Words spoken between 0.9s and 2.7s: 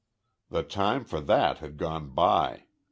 for that had gone by.